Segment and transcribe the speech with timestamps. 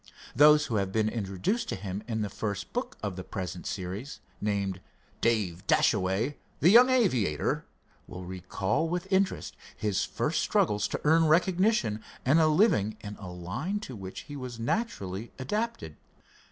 [0.35, 4.19] Those who have been introduced to him in the first book of the present series,
[4.41, 4.81] named
[5.21, 7.65] "Dave Dashaway, the Young Aviator,"
[8.07, 13.29] will recall with interest his first struggles to earn recognition and a living in a
[13.31, 15.97] line to which he was naturally adapted.